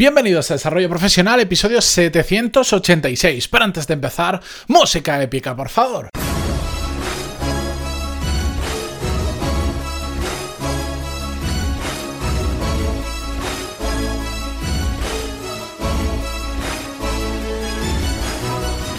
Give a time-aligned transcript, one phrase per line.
[0.00, 3.48] Bienvenidos a Desarrollo Profesional, episodio 786.
[3.48, 6.08] Pero antes de empezar, música épica, por favor.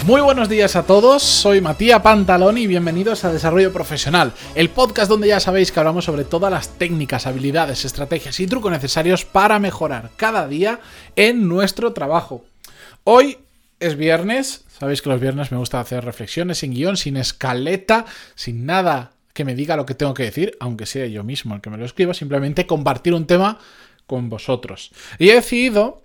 [0.06, 5.08] Muy buenos días a todos, soy Matías Pantalón y bienvenidos a Desarrollo Profesional, el podcast
[5.08, 9.60] donde ya sabéis que hablamos sobre todas las técnicas, habilidades, estrategias y trucos necesarios para
[9.60, 10.80] mejorar cada día
[11.16, 12.44] en nuestro trabajo.
[13.04, 13.38] Hoy
[13.80, 18.66] es viernes, sabéis que los viernes me gusta hacer reflexiones sin guion, sin escaleta, sin
[18.66, 21.70] nada que me diga lo que tengo que decir, aunque sea yo mismo el que
[21.70, 23.60] me lo escriba, simplemente compartir un tema
[24.08, 24.92] con vosotros.
[25.20, 26.02] Y he decidido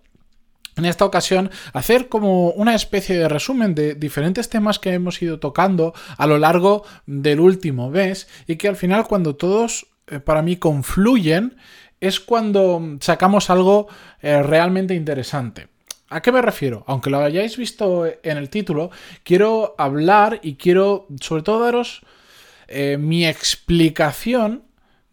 [0.77, 5.41] en esta ocasión hacer como una especie de resumen de diferentes temas que hemos ido
[5.41, 10.43] tocando a lo largo del último mes y que al final cuando todos eh, para
[10.43, 11.57] mí confluyen
[12.01, 13.89] es cuando sacamos algo
[14.21, 15.69] eh, realmente interesante.
[16.09, 16.85] ¿A qué me refiero?
[16.87, 18.91] Aunque lo hayáis visto en el título,
[19.25, 22.03] quiero hablar y quiero sobre todo daros
[22.69, 24.63] eh, mi explicación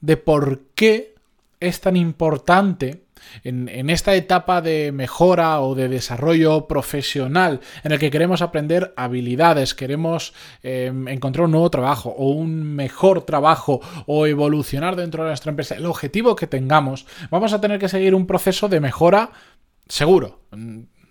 [0.01, 1.15] de por qué
[1.59, 3.02] es tan importante
[3.43, 9.73] en, esta etapa de mejora o de desarrollo profesional en el que queremos aprender habilidades,
[9.73, 15.49] queremos em, encontrar un nuevo trabajo o un mejor trabajo o evolucionar dentro de nuestra
[15.49, 19.31] empresa, el objetivo que tengamos, vamos a tener que seguir un proceso de mejora
[19.87, 20.39] seguro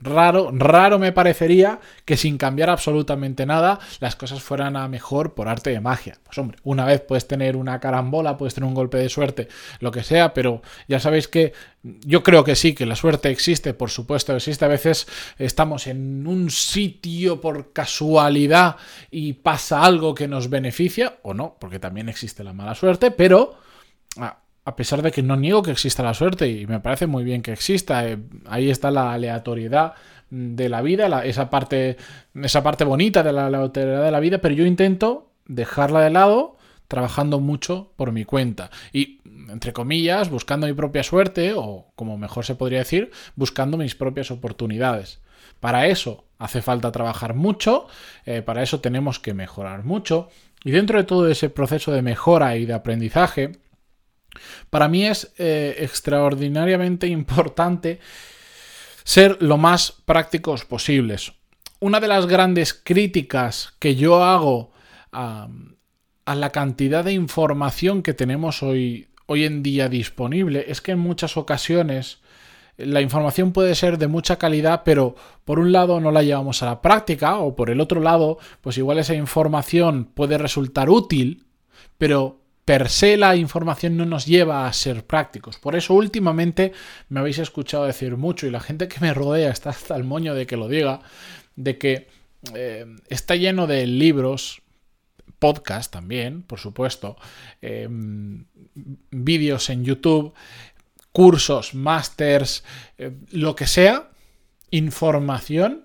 [0.03, 5.49] raro, raro me parecería que sin cambiar absolutamente nada las cosas fueran a mejor por
[5.49, 6.19] arte de magia.
[6.25, 9.49] Pues hombre, una vez puedes tener una carambola, puedes tener un golpe de suerte,
[9.81, 13.75] lo que sea, pero ya sabéis que yo creo que sí, que la suerte existe,
[13.75, 14.65] por supuesto existe.
[14.65, 15.07] A veces
[15.39, 18.77] estamos en un sitio por casualidad
[19.11, 23.57] y pasa algo que nos beneficia, o no, porque también existe la mala suerte, pero
[24.19, 27.25] ah, a pesar de que no niego que exista la suerte y me parece muy
[27.25, 29.95] bien que exista, eh, ahí está la aleatoriedad
[30.31, 31.97] de la vida, esa, parte,
[32.35, 36.57] esa parte bonita de la aleatoriedad de la vida, pero yo intento dejarla de lado
[36.89, 39.21] trabajando mucho por mi cuenta y,
[39.51, 44.31] entre comillas, buscando mi propia suerte o, como mejor se podría decir, buscando mis propias
[44.31, 45.21] oportunidades.
[45.61, 47.87] Para eso hace falta trabajar mucho,
[48.25, 50.29] eh, para eso tenemos que mejorar mucho
[50.65, 53.53] y dentro de todo ese proceso de mejora y de aprendizaje,
[54.71, 58.01] para mí es eh, extraordinariamente importante
[59.05, 61.33] ser lo más prácticos posibles.
[61.81, 64.73] Una de las grandes críticas que yo hago
[65.11, 65.49] a,
[66.27, 71.37] la cantidad de información que tenemos hoy, hoy en día disponible es que en muchas
[71.37, 72.21] ocasiones
[72.77, 76.67] la información puede ser de mucha calidad, pero por un lado no la llevamos a
[76.67, 81.45] la práctica, o por el otro lado, pues igual esa información puede resultar útil,
[81.99, 85.59] pero per se la información no nos lleva a ser prácticos.
[85.59, 86.73] Por eso últimamente
[87.09, 90.35] me habéis escuchado decir mucho y la gente que me rodea está hasta el moño
[90.35, 91.01] de que lo diga,
[91.57, 92.09] de que
[92.55, 94.63] eh, está lleno de libros,
[95.39, 97.17] podcast también, por supuesto,
[97.61, 98.45] em,
[99.11, 100.35] vídeos en YouTube,
[101.11, 102.63] cursos, másters,
[102.97, 104.11] eh, lo que sea,
[104.71, 105.85] información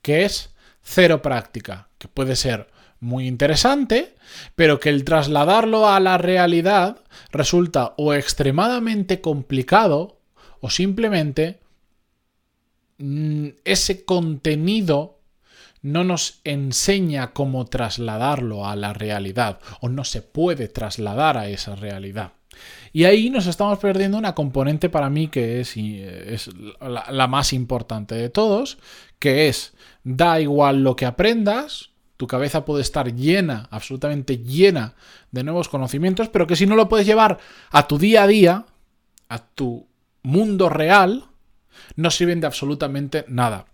[0.00, 2.68] que es cero práctica, que puede ser
[3.00, 4.14] muy interesante,
[4.54, 6.98] pero que el trasladarlo a la realidad
[7.30, 10.20] resulta o extremadamente complicado
[10.60, 11.60] o simplemente
[12.98, 15.20] mm, ese contenido
[15.82, 21.76] no nos enseña cómo trasladarlo a la realidad o no se puede trasladar a esa
[21.76, 22.32] realidad.
[22.92, 27.52] Y ahí nos estamos perdiendo una componente para mí que es, es la, la más
[27.52, 28.78] importante de todos,
[29.18, 34.94] que es da igual lo que aprendas, tu cabeza puede estar llena, absolutamente llena
[35.30, 37.38] de nuevos conocimientos, pero que si no lo puedes llevar
[37.70, 38.66] a tu día a día,
[39.28, 39.86] a tu
[40.22, 41.26] mundo real,
[41.96, 43.66] no sirven de absolutamente nada.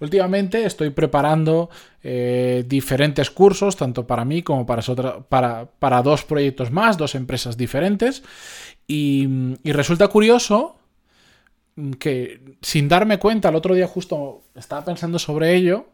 [0.00, 1.70] Últimamente estoy preparando
[2.02, 8.22] eh, diferentes cursos, tanto para mí como para, dos proyectos más, dos empresas diferentes,
[8.86, 9.28] y,
[9.62, 10.76] y resulta curioso
[11.98, 15.86] que sin darme cuenta, el otro día justo estaba pensando sobre ello,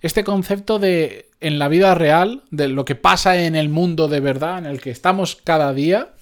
[0.00, 4.20] este concepto de en la vida real, de lo que pasa en el mundo de
[4.20, 6.12] verdad, en el que estamos cada día,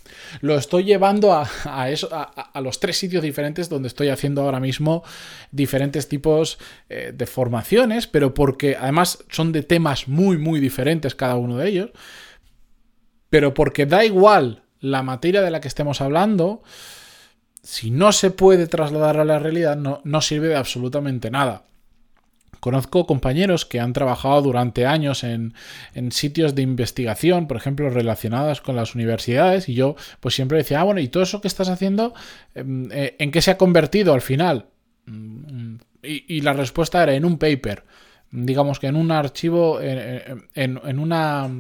[0.41, 5.05] lo estoy llevando a, eso, a, los tres sitios diferentes donde estoy haciendo ahora mismo
[5.51, 11.37] diferentes tipos eh, de formaciones, pero porque además son de temas muy, muy diferentes cada
[11.37, 11.91] uno de ellos,
[13.31, 16.63] pero porque da igual la materia de la que estemos hablando,
[17.63, 21.65] si no se puede trasladar a la realidad, no, no sirve de absolutamente nada.
[22.65, 25.53] Conozco compañeros que han trabajado durante años en,
[26.13, 30.85] sitios de investigación, por ejemplo, relacionadas con las universidades, y yo pues siempre decía, ah,
[30.85, 32.15] bueno, ¿y todo eso que estás haciendo,
[32.55, 34.69] em, eh, en qué se ha convertido al final?
[35.05, 37.85] Mm, y, la respuesta era en un paper,
[38.31, 41.51] digamos que en un archivo, en, una,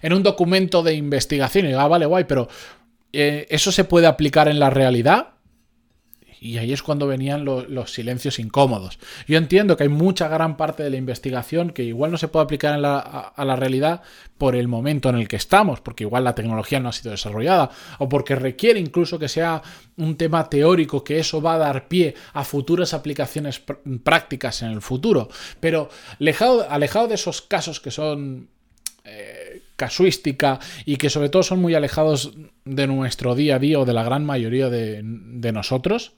[0.00, 1.66] en un documento de investigación.
[1.66, 2.48] Y digo, ah, vale, guay, pero
[3.12, 5.34] eh, ¿eso se puede aplicar en la realidad?
[6.46, 9.00] Y ahí es cuando venían los silencios incómodos.
[9.26, 12.44] Yo entiendo que hay mucha gran parte de la investigación que igual no se puede
[12.44, 14.02] aplicar a, la realidad
[14.38, 17.70] por el momento en el que estamos, porque igual la tecnología no ha sido desarrollada,
[17.98, 19.60] o porque requiere incluso que sea
[19.96, 23.60] un tema teórico, que eso va a dar pie a futuras aplicaciones
[24.04, 25.28] prácticas en el futuro.
[25.58, 25.88] Pero
[26.20, 28.48] alejado, alejado de esos casos que son...
[29.04, 32.32] Eh, casuística y que sobre todo son muy alejados
[32.64, 36.14] de nuestro día a día o de la gran mayoría de, de nosotros,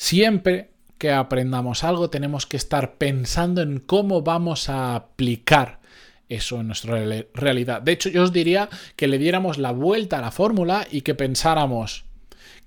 [0.00, 5.80] Siempre que aprendamos algo tenemos que estar pensando en cómo vamos a aplicar
[6.28, 7.04] eso en nuestra
[7.34, 7.82] realidad.
[7.82, 11.16] De hecho, yo os diría que le diéramos la vuelta a la fórmula y que
[11.16, 12.04] pensáramos,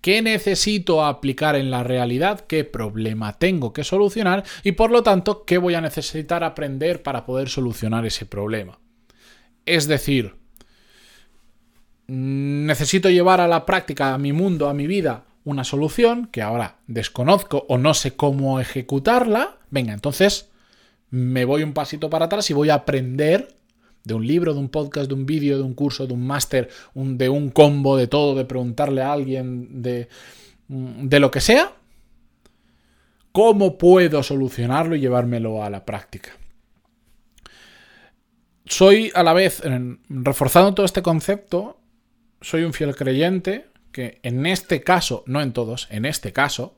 [0.01, 2.41] ¿qué necesito aplicar en la realidad?
[2.41, 4.43] ¿Qué problema tengo que solucionar?
[4.63, 8.77] Y por lo tanto, ¿qué voy a necesitar aprender para poder solucionar ese problema?
[9.65, 10.35] Es decir,
[12.07, 16.77] necesito llevar a la práctica, a mi mundo, a mi vida, una solución que ahora
[16.87, 20.49] desconozco o no sé cómo ejecutarla, venga, entonces
[21.09, 23.55] me voy un pasito para atrás y voy a aprender
[24.03, 26.69] de un libro, de un podcast, de un vídeo, de un curso, de un máster,
[26.93, 30.07] de un combo, de todo, de preguntarle a alguien, de,
[30.67, 31.73] de lo que sea,
[33.31, 36.31] cómo puedo solucionarlo y llevármelo a la práctica.
[38.65, 39.61] Soy a la vez,
[40.09, 41.77] reforzando todo este concepto,
[42.39, 46.75] soy un fiel creyente que en este caso, no en todos, en este caso,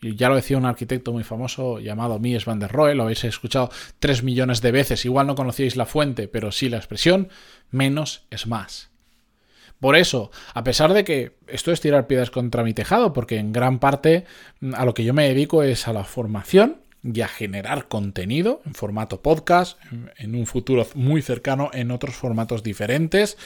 [0.00, 3.24] y ya lo decía un arquitecto muy famoso llamado Mies van der Rohe, lo habéis
[3.24, 7.28] escuchado tres millones de veces, igual no conocíais la fuente, pero sí la expresión,
[7.70, 8.90] menos es más.
[9.80, 13.52] Por eso, a pesar de que esto es tirar piedras contra mi tejado, porque en
[13.52, 14.24] gran parte
[14.60, 18.60] mm, a lo que yo me dedico es a la formación y a generar contenido
[18.66, 19.78] en formato podcast,
[20.16, 23.38] en un futuro muy cercano en otros formatos diferentes.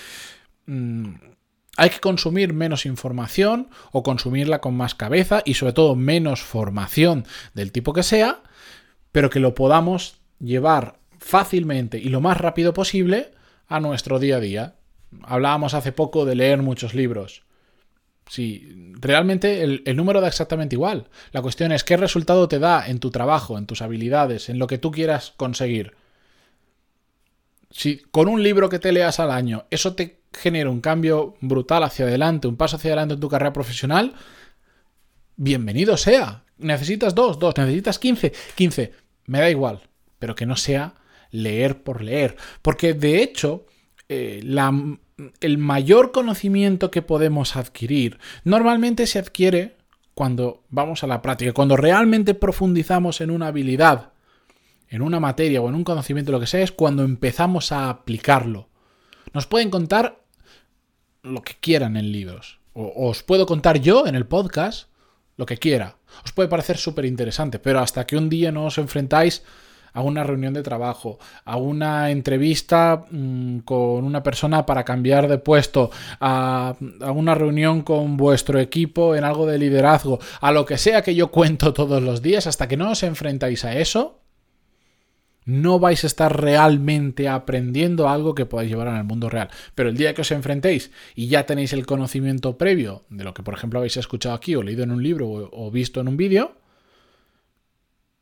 [1.77, 7.25] Hay que consumir menos información o consumirla con más cabeza y sobre todo menos formación
[7.55, 8.43] del tipo que sea,
[9.11, 13.31] pero que lo podamos llevar fácilmente y lo más rápido posible
[13.69, 14.75] a nuestro día a día.
[15.23, 17.43] Hablábamos hace poco de leer muchos libros.
[18.29, 21.09] Sí, realmente el, número da exactamente igual.
[21.33, 24.67] La cuestión es qué resultado te da en tu trabajo, en tus habilidades, en lo
[24.67, 25.95] que tú quieras conseguir.
[27.71, 31.82] Si con un libro que te leas al año eso te genera un cambio brutal
[31.82, 34.14] hacia adelante, un paso hacia adelante en tu carrera profesional,
[35.37, 36.44] bienvenido sea.
[36.58, 38.93] Necesitas dos, dos, necesitas quince, quince,
[39.26, 39.81] me da igual,
[40.19, 40.94] pero que no sea
[41.31, 42.37] leer por leer.
[42.62, 43.67] Porque de hecho,
[44.08, 44.43] eh,
[45.40, 49.76] el mayor conocimiento que podemos adquirir normalmente se adquiere
[50.14, 54.12] cuando vamos a la práctica, cuando realmente profundizamos en una habilidad,
[54.88, 58.69] en una materia o en un conocimiento, lo que sea, es cuando empezamos a aplicarlo.
[59.32, 60.22] Nos pueden contar
[61.23, 62.59] lo que quieran en libros.
[62.75, 64.89] O, os puedo contar yo en el podcast
[65.37, 65.97] lo que quiera.
[66.25, 69.43] Os puede parecer súper interesante, pero hasta que un día no os enfrentáis
[69.95, 75.39] a una reunión de trabajo, a una entrevista mm, con una persona para cambiar de
[75.39, 80.79] puesto, a, a, una reunión con vuestro equipo en algo de liderazgo, a lo que
[80.79, 84.22] sea que yo cuento todos los días, hasta que no os enfrentáis a eso,
[85.44, 89.50] no vais a estar realmente aprendiendo algo que podáis llevar al mundo real.
[89.75, 93.42] Pero el día que os enfrentéis y ya tenéis el conocimiento previo de lo que,
[93.42, 96.56] por ejemplo, habéis escuchado aquí o leído en un libro o, visto en un vídeo,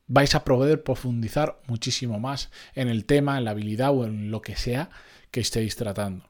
[0.06, 4.40] vais a poder profundizar muchísimo más en el tema, en la habilidad o en lo
[4.40, 4.90] que sea
[5.30, 6.28] que estéis tratando.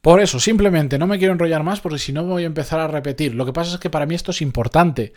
[0.00, 2.86] Por eso, simplemente no me quiero enrollar más porque si no voy a empezar a
[2.86, 3.34] repetir.
[3.34, 5.14] Lo que pasa es que para mí esto es importante.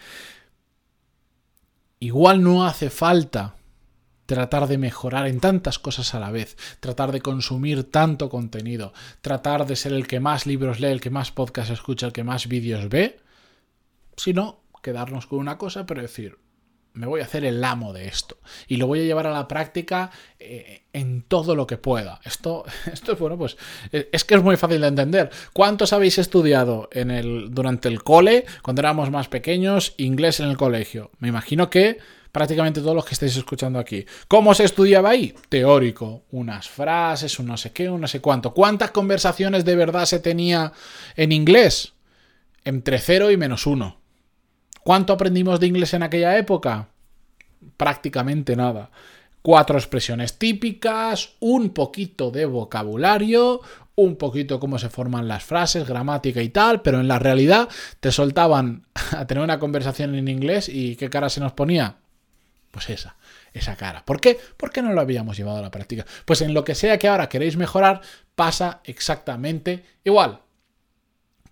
[1.99, 3.58] Igual no hace falta
[4.35, 9.65] tratar de mejorar en tantas cosas a la vez, tratar de consumir tanto contenido, tratar
[9.65, 12.47] de ser el que más libros lee, el que más podcast escucha, el que más
[12.47, 13.19] vídeos ve,
[14.15, 16.37] sino quedarnos con una cosa, pero decir,
[16.93, 19.47] me voy a hacer el amo de esto y lo voy a llevar a la
[19.47, 22.21] práctica eh, en todo lo que pueda.
[22.23, 23.57] Esto, esto es bueno, pues
[23.91, 25.31] eh, es que es muy fácil de entender.
[25.53, 30.57] ¿Cuántos habéis estudiado en el, durante el cole, cuando éramos más pequeños, inglés en el
[30.57, 31.09] colegio?
[31.17, 31.97] Me imagino que
[32.31, 34.05] prácticamente todos los que estáis escuchando aquí.
[34.27, 35.33] ¿Cómo se estudiaba ahí?
[35.49, 36.23] Teórico.
[36.31, 38.53] Unas frases, un no sé qué, un no sé cuánto.
[38.53, 40.71] ¿Cuántas conversaciones de verdad se tenía
[41.15, 41.93] en inglés?
[42.63, 43.99] Entre 0 y menos 1.
[44.83, 46.89] ¿Cuánto aprendimos de inglés en aquella época?
[47.77, 48.89] Prácticamente nada.
[49.41, 53.61] cuatro expresiones típicas, un poquito de vocabulario,
[53.95, 57.69] un poquito cómo se forman las frases, gramática y tal, pero en la realidad
[57.99, 61.98] te soltaban a tener una conversación en inglés y qué cara se nos ponía.
[62.71, 63.15] Pues esa,
[63.53, 64.05] esa cara.
[64.05, 64.39] ¿Por qué?
[64.57, 66.05] Porque no lo habíamos llevado a la práctica.
[66.25, 68.01] Pues en lo que sea que ahora queréis mejorar,
[68.35, 70.41] pasa exactamente igual.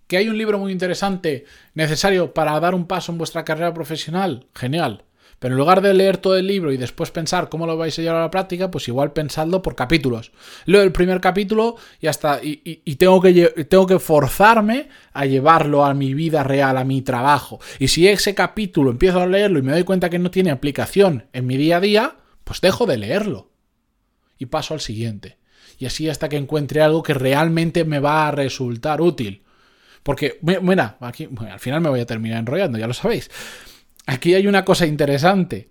[0.06, 1.44] ¿Que hay un libro muy interesante
[1.74, 4.46] necesario para dar un paso en vuestra carrera profesional?
[4.54, 5.04] Genial.
[5.38, 8.02] Pero en lugar de leer todo el libro y después pensar cómo lo vais a
[8.02, 10.32] llevar a la práctica, pues igual pensadlo por capítulos.
[10.64, 13.32] Leo el primer capítulo y hasta y, tengo, que,
[13.68, 17.60] tengo que forzarme a llevarlo a mi vida real, a mi trabajo.
[17.78, 21.26] Y si ese capítulo empiezo a leerlo y me doy cuenta que no tiene aplicación
[21.32, 23.50] en mi día a día, pues dejo de leerlo.
[24.38, 25.38] Y paso al siguiente.
[25.78, 29.44] Y así hasta que encuentre algo que realmente me va a resultar útil.
[30.02, 33.30] Porque, mira, aquí, al final me voy a terminar enrollando, ya lo sabéis.
[34.08, 35.68] Aquí hay una cosa interesante.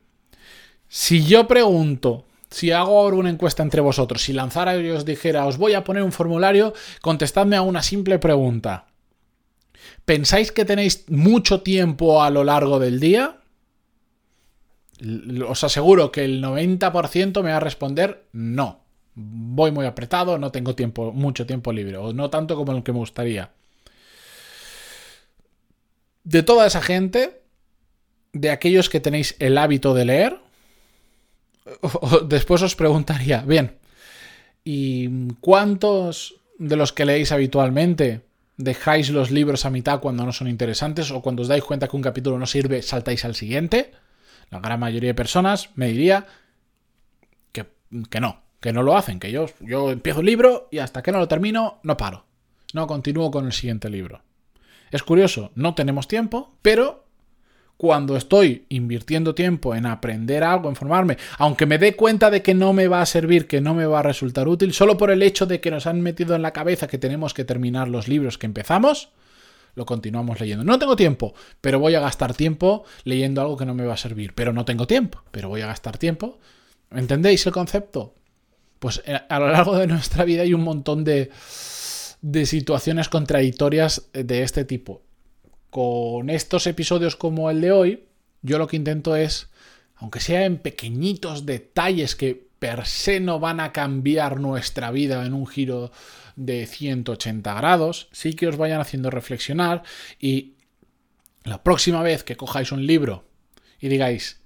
[0.88, 5.48] Si yo pregunto, si hago ahora una encuesta entre vosotros, si lanzara y os dijera,
[5.48, 8.90] os voy a poner un formulario, contestadme a una simple pregunta.
[10.06, 13.38] ¿Pensáis que tenéis mucho tiempo a lo largo del día?
[15.48, 18.82] Os aseguro que el 90% me va a responder no.
[19.16, 22.94] Voy muy apretado, no tengo tiempo, mucho tiempo libre, o no tanto como el que
[22.94, 23.50] me gustaría.
[26.24, 27.47] De toda esa gente,
[28.40, 30.40] de aquellos que tenéis el hábito de leer,
[32.28, 33.78] después os preguntaría, bien,
[34.64, 38.22] ¿y cuántos de los que leéis habitualmente
[38.58, 41.96] dejáis los libros a mitad cuando no son interesantes o cuando os dais cuenta que
[41.96, 43.92] un capítulo no sirve, saltáis al siguiente?
[44.50, 46.26] La gran mayoría de personas me diría
[47.52, 47.68] que,
[48.10, 51.12] que no, que no lo hacen, que yo, yo empiezo un libro y hasta que
[51.12, 52.26] no lo termino, no paro.
[52.74, 54.24] No continúo con el siguiente libro.
[54.92, 57.07] Es curioso, no tenemos tiempo, pero
[57.78, 62.56] cuando estoy invirtiendo tiempo en aprender algo, en formarme, aunque me dé cuenta de que
[62.56, 65.22] no me va a servir, que no me va a resultar útil, solo por el
[65.22, 68.40] hecho de que nos han metido en la cabeza que tenemos que terminar los libros
[68.40, 69.10] que empezamos,
[69.76, 70.64] lo continuamos leyendo.
[70.64, 73.98] No tengo tiempo, pero voy a gastar tiempo leyendo algo que no me va a
[73.98, 74.34] servir.
[74.34, 76.40] Pero no tengo tiempo, pero voy a gastar tiempo.
[76.90, 78.16] ¿Entendéis el concepto?
[78.80, 81.30] Pues eh, a lo largo de nuestra vida hay un montón de,
[82.22, 85.04] de situaciones contradictorias de este tipo
[85.70, 88.04] con estos episodios como el de hoy,
[88.42, 89.50] yo lo que intento es,
[89.96, 95.34] aunque sea en pequeñitos detalles que per se no van a cambiar nuestra vida en
[95.34, 95.92] un giro
[96.36, 99.84] de 180 grados, sí que os vayan haciendo reflexionar
[100.20, 100.54] y
[101.44, 103.26] la próxima vez que cojáis un libro
[103.80, 104.42] y digáis,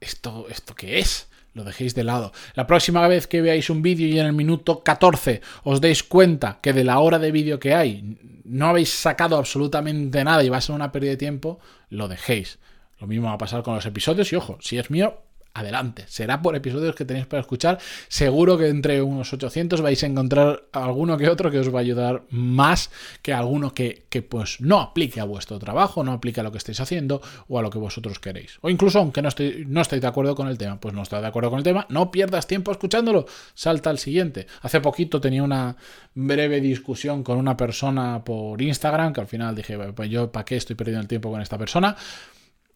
[0.00, 1.27] ¿esto, esto qué es?
[1.58, 2.30] Lo dejéis de lado.
[2.54, 6.60] La próxima vez que veáis un vídeo y en el minuto 14 os deis cuenta
[6.62, 10.58] que de la hora de vídeo que hay no habéis sacado absolutamente nada y va
[10.58, 11.58] a ser una pérdida de tiempo,
[11.90, 12.60] lo dejéis.
[13.00, 15.20] Lo mismo va a pasar con los episodios y ojo, si es mío,
[15.58, 16.04] adelante.
[16.08, 17.78] Será por episodios que tenéis para escuchar.
[18.08, 21.82] Seguro que entre unos 800 vais a encontrar alguno que otro que os va a
[21.82, 22.90] ayudar más
[23.22, 26.58] que alguno que, que, pues no aplique a vuestro trabajo, no aplique a lo que
[26.58, 28.58] estéis haciendo o a lo que vosotros queréis.
[28.60, 31.22] O incluso aunque no, estoy, no estéis de acuerdo con el tema, pues no estáis
[31.22, 34.46] de acuerdo con el tema, no pierdas tiempo escuchándolo, salta al siguiente.
[34.62, 35.76] Hace poquito tenía una
[36.14, 40.56] breve discusión con una persona por Instagram que al final dije, pues yo para qué
[40.56, 41.96] estoy perdiendo el tiempo con esta persona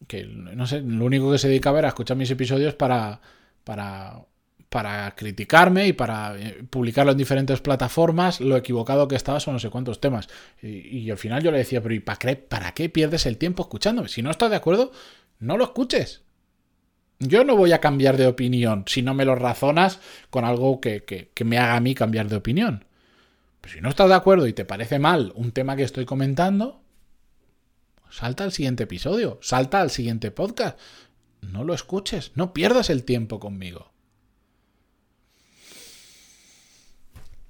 [0.07, 3.21] que no sé, lo único que se dedica a ver a escuchar mis episodios para,
[3.63, 4.25] para,
[4.69, 9.59] para criticarme y para eh, publicarlo en diferentes plataformas, lo equivocado que estaba son no
[9.59, 10.27] sé cuántos temas.
[10.61, 13.63] Y, al final yo le decía, pero ¿y para qué, para qué pierdes el tiempo
[13.63, 14.09] escuchándome?
[14.09, 14.91] Si no estás de acuerdo,
[15.39, 16.23] no lo escuches.
[17.19, 21.03] Yo no voy a cambiar de opinión si no me lo razonas con algo que,
[21.03, 22.85] que, que me haga a mí cambiar de opinión.
[23.61, 26.82] Pero si no estás de acuerdo y te parece mal un tema que estoy comentando,
[28.13, 30.77] Salta al siguiente episodio, salta al siguiente podcast.
[31.41, 33.91] No lo escuches, no pierdas el tiempo conmigo.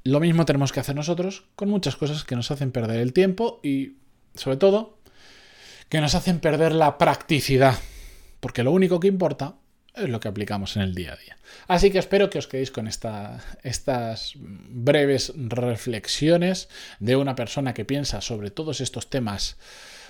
[0.05, 3.59] Lo mismo tenemos que hacer nosotros con muchas cosas que nos hacen perder el tiempo
[3.61, 3.97] y,
[4.35, 4.99] sobre todo,
[5.89, 7.77] que nos hacen perder la practicidad.
[8.39, 9.55] Porque lo único que importa
[9.93, 11.37] es lo que aplicamos en el día a día.
[11.67, 18.21] Así que espero que os quedéis con estas breves reflexiones de una persona que piensa
[18.21, 19.57] sobre todos estos temas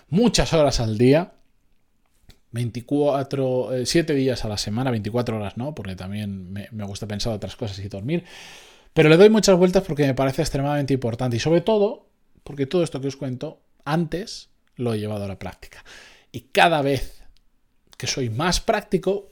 [0.10, 1.34] muchas horas al día.
[2.52, 7.08] 24, 7 eh, días a la semana, 24 horas no, porque también me, me gusta
[7.08, 8.26] pensar otras cosas y dormir.
[8.94, 12.08] Pero le doy muchas vueltas porque me parece extremadamente importante y sobre todo
[12.44, 15.84] porque todo esto que os cuento antes lo he llevado a la práctica.
[16.32, 17.24] Y cada vez
[17.98, 19.32] que soy más práctico,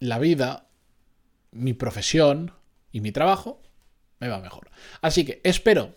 [0.00, 0.68] la vida,
[1.50, 2.52] mi profesión
[2.92, 3.62] y mi trabajo
[4.20, 4.70] me va mejor.
[5.00, 5.94] Así que espero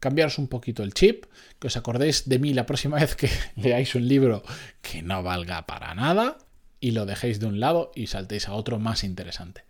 [0.00, 1.26] cambiaros un poquito el chip,
[1.58, 4.42] que os acordéis de mí la próxima vez que leáis un libro
[4.82, 6.38] que no valga para nada
[6.80, 9.64] y lo dejéis de un lado y saltéis a otro más interesante.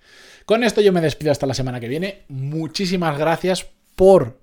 [0.46, 2.22] Con esto yo me despido hasta la semana que viene.
[2.28, 4.38] Muchísimas gracias por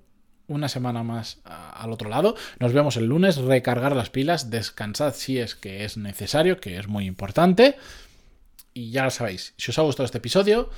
[0.46, 2.36] una semana más al otro lado.
[2.58, 6.88] Nos vemos el lunes, recargar las pilas, descansad si es que es necesario, que es
[6.88, 7.76] muy importante.
[8.74, 10.70] Y ya lo sabéis, si os ha gustado este episodio,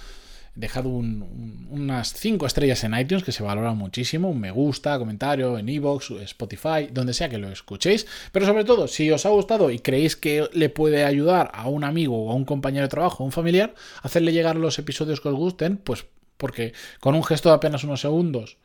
[0.55, 5.69] dejad unas 5 estrellas en iTunes, que se valora muchísimo, un me gusta, comentario en
[5.69, 8.07] iVoox, Spotify, donde sea que lo escuchéis.
[8.33, 11.85] Pero sobre todo, si os ha gustado y creéis que le puede ayudar a un
[11.85, 15.29] amigo o a un compañero de trabajo o un familiar, hacerle llegar los episodios que
[15.29, 18.57] os gusten, pues porque con un gesto de apenas unos segundos,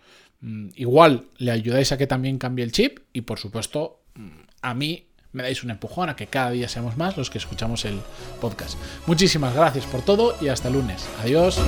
[0.41, 4.29] mm, igual le ayudáis a que también cambie el chip y por supuesto mm,
[4.61, 5.04] a mí
[5.35, 7.99] me dais un empujón a que cada día seamos más los que escuchamos el
[8.39, 8.77] podcast.
[9.05, 11.05] Muchísimas gracias por todo y hasta lunes.
[11.21, 11.59] Adiós.